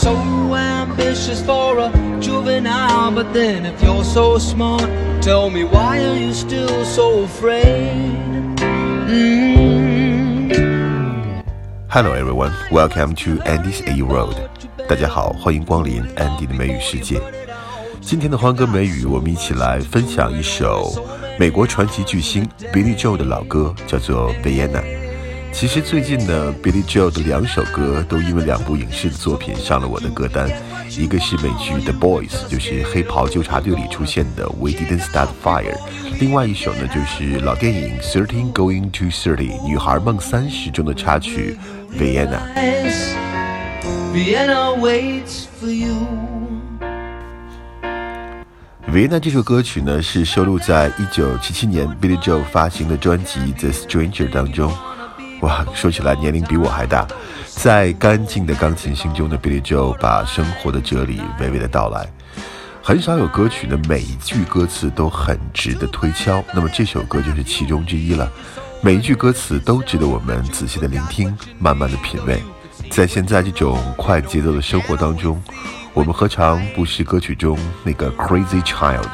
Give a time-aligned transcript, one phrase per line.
[0.00, 0.16] so
[0.54, 1.90] ambitious for a
[2.20, 4.88] juvenile, but then if you're so smart,
[5.20, 8.16] tell me why are you still so afraid?
[9.10, 10.56] Mm.
[11.88, 14.36] Hello everyone, welcome to Andy's A World.
[14.88, 17.20] 大家好，欢迎光临 Andy 的美语世界。
[18.00, 20.90] 今天的欢歌美语，我们一起来分享一首
[21.38, 24.80] 美国传奇巨星 Billy Joe 的老歌，叫做《Vienna》。
[25.52, 30.48] 其实最近呢，Billy Joel 的两首歌都因为两部影视的作品上了我的歌单，
[30.88, 35.76] 一个是美剧《The Boys》，就是黑袍纠察队里出现的 We Didn't Start Fire，
[36.18, 41.58] 另外一首呢就是老电影《Thirteen Going to Thirty》女孩梦三十中的插曲
[42.00, 42.38] 《Vienna》。
[48.90, 54.72] Vienna 这首歌曲呢，是收录在1977年 Billy Joel 发行的专辑《The Stranger》当中。
[55.40, 57.06] 哇，说起来年龄比我还大。
[57.46, 62.06] 在干净的钢琴声中的 Billy Joe 把生活的哲理娓娓的道来。
[62.82, 66.42] 很少有歌曲的，每一句歌词都很值得推敲。
[66.54, 68.30] 那么这首歌就是其中之一了。
[68.82, 72.42] 每一句歌词都值得我们仔细的聆听，慢慢的品味。
[72.90, 75.40] 在现在这种快节奏的生活当中，
[75.92, 79.06] 我们何尝不是歌曲中那个 crazy child，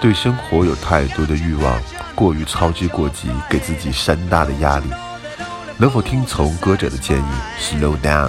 [0.00, 1.80] 对生活有太多的欲望，
[2.14, 4.86] 过于操之过急，给自己山大的压力。
[5.80, 7.24] 能否听从歌者的建议
[7.58, 8.28] ，slow down？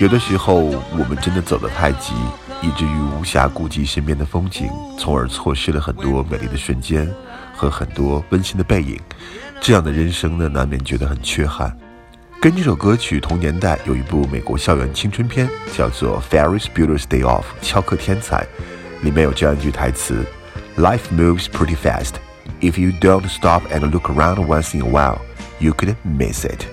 [0.00, 2.12] 有的时候我们真的走得太急，
[2.60, 7.08] 以至于无暇顾及身边的风景，从而错失了很多美丽的瞬间
[7.54, 8.98] 和很多温馨的背影。
[9.60, 11.72] 这样的人生呢，难免觉得很缺憾。
[12.40, 18.44] 跟这首歌曲同年代有一部美国校园青春片，叫做《Ferris Bueller's Day Off》翘课天才，
[19.02, 20.24] 里面有这样一句台词
[20.76, 22.14] ：“Life moves pretty fast.
[22.60, 25.18] If you don't stop and look around once in a while,
[25.60, 26.66] you could miss it.”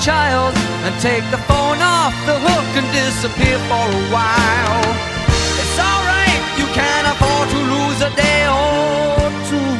[0.00, 0.54] child,
[0.84, 4.84] and take the phone off the hook and disappear for a while.
[5.58, 9.72] It's alright, you can't afford to lose a day or two.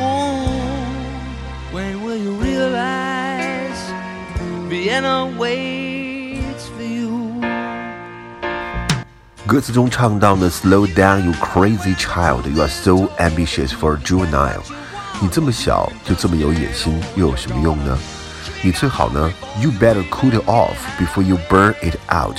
[0.00, 0.50] Ooh,
[1.72, 3.80] when will you realize
[4.68, 7.40] Vienna waits for you?
[9.46, 12.48] 歌词中唱到呢，Slow down, you crazy child.
[12.48, 14.62] You are so ambitious for a juvenile.
[15.20, 17.98] 你这么小就这么有野心，又有什么用呢？
[18.63, 22.37] 你最好呢，You better cool it off before you burn it out.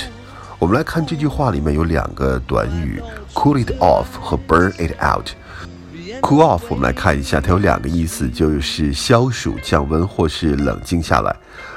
[0.59, 3.01] 我们来看这句话里面有两个短语
[3.33, 5.29] ，cool it off 和 burn it out。
[6.21, 11.33] Cool off，我们来看一下，它有两个意思，就是消暑、降温或是冷静下来。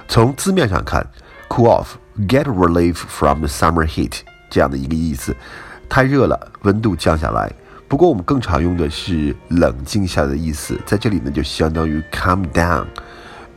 [0.08, 1.06] 从字面上看
[1.48, 5.36] ，cool off，get relief from the summer heat 这样的一个意思，
[5.88, 7.52] 太热了，温度降下来。
[7.86, 12.84] 不过我们更常用的是冷静下的意思，在这里呢就相当于 calm down。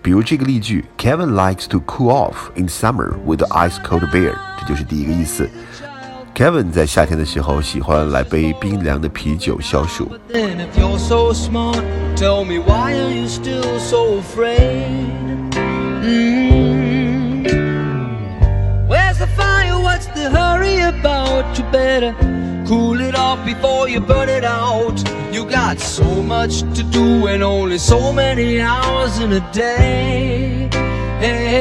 [0.03, 5.48] 比如这个例句，Kevin likes to cool off in summer with an ice cold beer，这就是第一个意思。
[6.34, 10.09] Kevin 在夏天的时候喜欢来杯冰凉的啤酒消暑。
[10.32, 11.82] Then if you're so smart,
[12.14, 15.10] tell me why are you still so afraid?
[16.04, 17.44] Mm.
[18.88, 19.76] Where's the fire?
[19.81, 21.59] What's the hurry about?
[21.59, 22.14] You better
[22.69, 23.11] cool it
[23.45, 25.01] before you burn it out.
[25.31, 30.69] You got so much to do and only so many hours in a day.
[31.19, 31.53] Hey.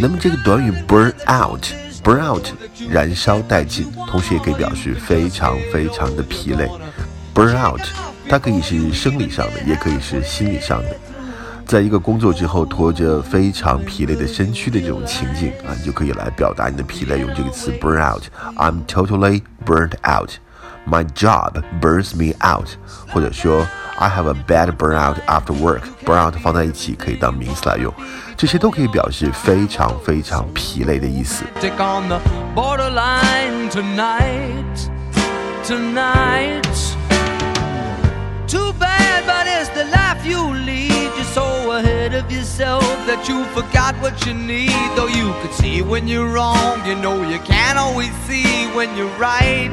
[0.00, 2.46] 那么这个短语 burn out，burn out
[2.88, 6.68] 燃烧殆尽，同时也可以表示非常非常的疲累。
[7.34, 7.80] burn out
[8.28, 10.96] 它可以是生理上的，也可以是心理上的。
[11.67, 20.31] 在一个工作之后拖着非常疲累的身躯的这种情景啊，你就可以来表达你的疲累，用这个词 burn out。I'm totally burned out.
[20.85, 22.67] My job burns me out，
[23.07, 23.65] 或者说
[23.97, 27.93] I have a bad burnout after work。burnout 放在一起可以当名词来用，
[28.35, 31.45] 这些都可以表示非常非常疲累的意思。
[31.61, 32.19] Tick on the
[32.53, 34.89] borderline tonight,
[35.63, 36.96] tonight.
[38.48, 41.12] Too bad, but it's the life you lead.
[41.16, 44.72] You're so ahead of yourself that you forgot what you need.
[44.96, 49.12] Though you could see when you're wrong, you know you can't always see when you're
[49.20, 49.68] right.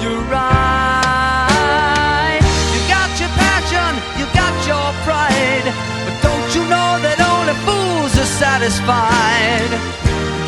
[0.00, 2.40] You're right.
[2.72, 5.68] You got your passion, you got your pride,
[6.08, 9.68] but don't you know that only fools are satisfied?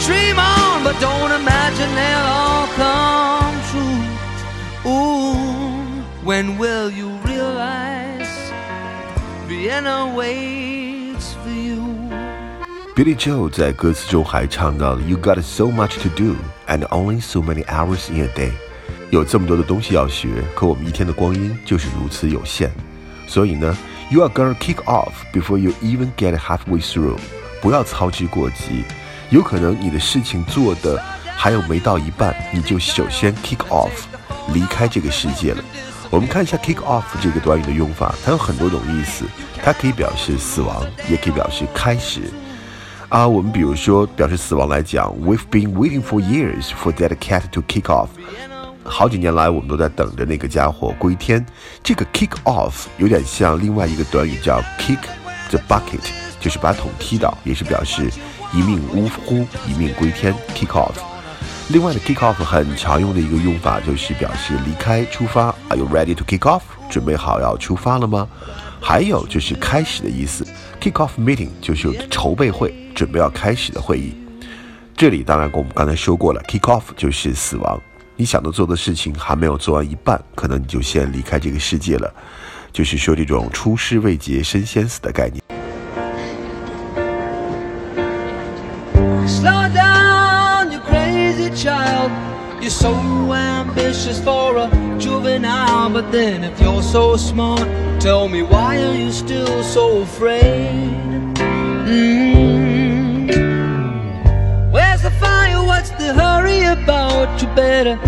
[0.08, 3.60] Dream on, but don't imagine they'll all come
[6.30, 8.52] when will you realize
[9.48, 11.81] Vienna waits for you?
[12.96, 16.36] Billy Joel 在歌词中还唱到了 "You got so much to do
[16.68, 18.52] and only so many hours in a day"，
[19.10, 22.72] 有这么多的东西要学，可我们一天的光阴就是如此有限。
[23.28, 23.75] 所以呢，
[24.10, 27.18] You are gonna kick off before you even get halfway through。
[27.62, 28.84] 不要操之过急，
[29.30, 31.02] 有可能你的事情做的
[31.36, 33.90] 还有没到一半，你就首先 kick off，
[34.54, 35.63] 离开这个世界了。
[36.11, 39.25] 我们看一下 kick off 这个短语的用法，它有很多种意思，
[39.62, 42.23] 它可以表示死亡，也可以表示开始。
[43.09, 48.09] 啊，我们比如说表示死亡来讲，We've been waiting for years for that cat to kick off。
[48.83, 51.47] 好几年来，我们都在等着那个家伙归天。
[51.83, 54.99] 这个 kick off 有点像另外一个短语叫 kick
[55.49, 56.03] the bucket，
[56.41, 58.11] 就是把桶踢倒，也是表示
[58.53, 60.35] 一命呜呼，一命归天。
[60.56, 60.95] kick off。
[61.69, 65.55] 另外的 kick off 很常用的一个用法就是表示离开、出发。
[65.70, 66.62] Are you ready to kick off？
[66.90, 68.26] 准备好要出发了吗？
[68.81, 70.44] 还有就是开始的意思
[70.81, 74.12] ，kick off meeting 就是筹备会，准备要开始的会议。
[74.96, 77.81] 这里当然跟我们刚才说过了，kick off 就是死亡。
[78.17, 82.12] 你想到做的事情还没有做完一半，可能你就先离开这个世界了。
[82.72, 85.40] 就是说这种出师未捷身先死的概念。
[91.61, 92.11] child.
[92.62, 92.93] You're so
[93.34, 94.56] ambitious for
[95.20, 97.69] juvenile, but then if you're so smart,
[98.00, 100.94] tell me why are you still so afraid?
[101.87, 103.28] Mm.
[104.72, 105.62] Where's the fire?
[105.62, 107.43] What's the hurry about?
[107.43, 107.99] You better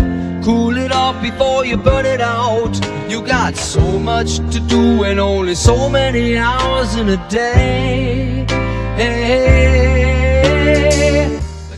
[0.43, 2.73] cool it off before you burn it out.
[3.07, 8.45] You got so much to do and only so many hours in a day.
[8.97, 10.12] Hey,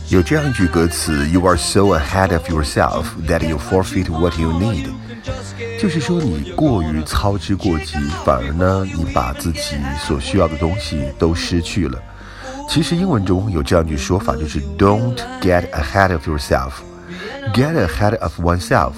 [0.08, 4.86] 有这样一句歌词：“You are so ahead of yourself that you forfeit what you need。”
[5.82, 9.76] 就是说你过于操之过急，反而呢，你把自己
[10.06, 12.00] 所需要的东西都失去了。
[12.68, 16.70] 其实英文中有这样一句说法，就是 “Don't get ahead of yourself,
[17.52, 18.92] get ahead of oneself”，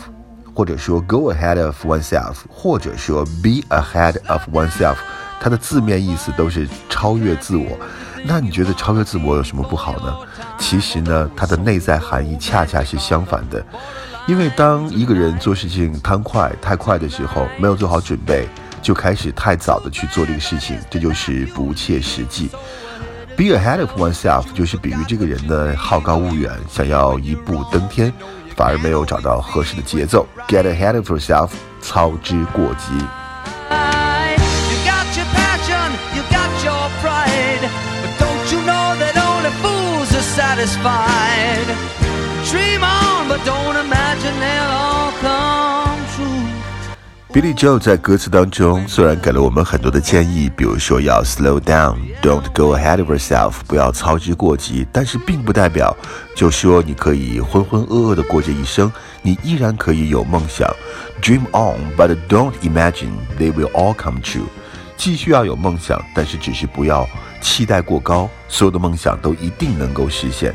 [0.53, 4.97] 或者说 “go ahead of oneself”，或者说 “be ahead of oneself”。
[5.41, 7.79] 它的字面意思都是超越自我。
[8.25, 10.17] 那你觉得超越自我有什么不好呢？
[10.59, 13.65] 其实呢，它的内在含义恰恰是相反的。
[14.27, 18.47] 因为当一个人做事情贪快、太快的时候，没有做好准备，
[18.83, 22.51] 就开始太早的去做这个事情，这就是不切实际。
[23.37, 28.13] Be ahead of oneself 就是比喻这个人呢好高骛远，想要一步登天，
[28.57, 30.27] 反而没有找到合适的节奏。
[30.49, 31.51] Get ahead of yourself，
[31.81, 32.93] 操之过急。
[42.51, 46.49] Dream on, but don't imagine they'll all come true.
[47.31, 55.95] Billy Joe 在歌词当中虽然给了我们很多的建议，比如说要 slow down，don't go ahead of yourself，不要操之过急，但是并不代表
[56.35, 58.91] 就说你可以浑浑噩噩的过这一生，
[59.23, 60.69] 你依然可以有梦想。
[61.23, 64.49] Dream on，but don't imagine they will all come true。
[64.97, 67.07] 继续要有梦想，但是只是不要
[67.40, 70.55] 期待过高，所有的梦想都一定能够实现。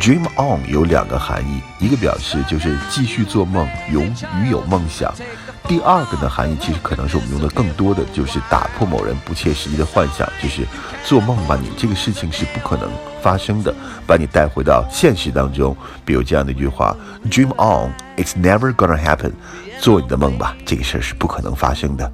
[0.00, 4.04] Dream on 有两个含义，一个表示就是继续做梦，永
[4.40, 5.10] 与有梦想；
[5.66, 10.64] 第二个的含义其实可能是我们用的更多的，就是打破某人不切实际的幻想，就是
[11.04, 12.88] 做梦吧，你这个事情是不可能
[13.20, 13.74] 发生的，
[14.06, 15.76] 把你带回到现实当中。
[16.04, 16.94] 比如这样的一句话
[17.28, 19.32] ：Dream on，it's never gonna happen。
[19.80, 22.12] 做你的梦吧，这个事儿是不可能发生的。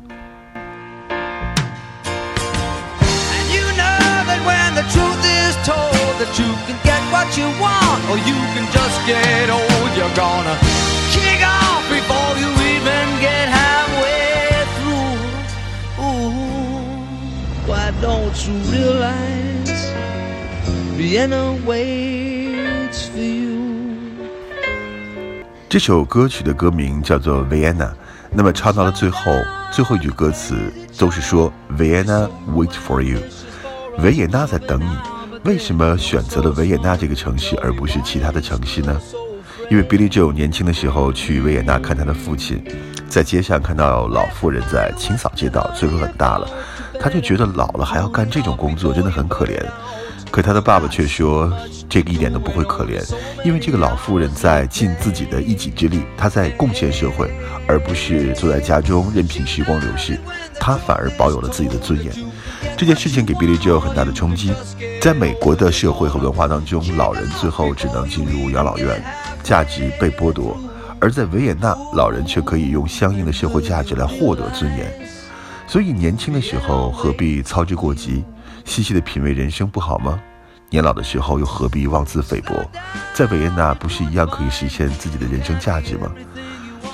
[7.37, 9.91] You want, or you can just get old.
[9.97, 10.57] You're gonna
[11.11, 15.19] kick off before you even get halfway through.
[16.01, 16.33] Ooh,
[17.67, 19.91] why don't you realize
[20.97, 23.61] Vienna waits for you?
[25.69, 27.89] 这首歌曲的歌名叫做《Vienna》，
[28.31, 29.33] 那么唱到了最后，
[29.73, 33.19] 最后一句歌词都是说 “Vienna waits for you”，
[33.99, 35.14] 维也纳在等你。
[35.45, 38.99] 为什么选择了维也纳这个城市，而不是其他的城市呢？
[39.71, 42.65] 因为 Billy Joe 年轻的时候去维也纳看他的父亲，
[43.11, 46.49] 在街上看到老妇人在清扫街道，岁数很大了，
[46.99, 49.63] 他就觉得老了还要干这种工作，真的很可怜。
[50.31, 51.53] 可他的爸爸却说，
[51.91, 53.05] 这个一点都不会可怜，
[53.45, 57.31] 因为这个老妇人在尽自己的一己之力，她在贡献社会，
[57.69, 60.19] 而不是坐在家中任凭时光流逝，
[60.59, 62.13] 她反而保有了自己的尊严。
[62.77, 64.53] 这件事情给 Billy Joe 有很大的冲击。
[65.01, 69.03] 在美国的社会和文化当中，老人最后只能进入养老院，
[69.43, 70.57] 价值被剥夺；
[71.01, 74.93] 而在维也纳，老人却可以用相应的社会价值来获得尊严。
[75.67, 78.25] 所以，年轻的时候何必操之过急，
[78.65, 80.21] 细细的品味人生不好吗？
[80.71, 82.55] 年老的时候又何必妄自菲薄？
[83.15, 86.11] 在维也纳不是一样可以实现自己的人生价值吗？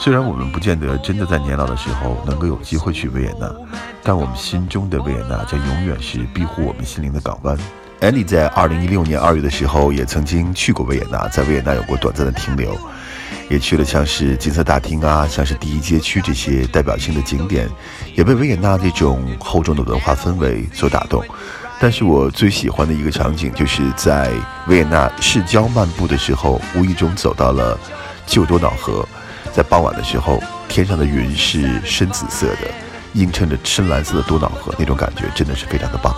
[0.02, 3.54] 虽然我们不见得真的在年老的时候能够有机会去维也纳，
[4.02, 7.54] 但我们心中的维也纳将永远是庇护我们心灵的港湾。
[8.00, 12.74] Andy 在二零一六年二月的时候也曾经去过维也纳，在维也纳有过短暂的停留，
[13.50, 17.68] 也去了像是金色大厅啊，像是第一街区这些代表性的景点，
[18.14, 21.22] 也被维也纳这种厚重的文化氛围所打动。
[21.78, 24.30] 但是我最喜欢的一个场景，就是在
[24.66, 27.78] 维也纳市郊漫步的时候，无意中走到了
[28.24, 29.06] 旧多瑙河。
[29.52, 32.68] 在傍晚的时候，天上的云是深紫色的，
[33.14, 36.14] 映衬着深蓝色的多瑙河，那种感觉真的是非常的棒。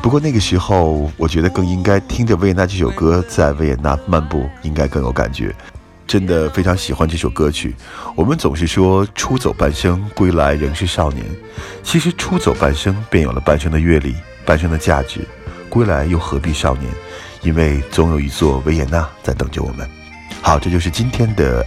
[0.00, 5.54] 不过那个时候，我觉得更应该听着维也纳这首歌，在维也纳漫步，应该更有感觉。
[6.06, 7.74] 真的非常喜欢这首歌曲。
[8.14, 11.26] 我们总是说出走半生，归来仍是少年。
[11.82, 14.14] 其实出走半生，便有了半生的阅历，
[14.46, 15.20] 半生的价值。
[15.68, 16.90] 归来又何必少年？
[17.42, 19.86] 因为总有一座维也纳在等着我们。
[20.40, 21.66] 好，这就是今天的。